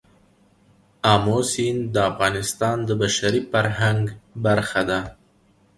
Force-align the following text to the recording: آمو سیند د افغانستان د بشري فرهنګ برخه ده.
آمو 1.13 1.37
سیند 1.51 1.81
د 1.93 1.95
افغانستان 2.11 2.77
د 2.87 2.89
بشري 3.01 3.41
فرهنګ 3.51 4.01
برخه 4.45 4.81
ده. 4.89 4.99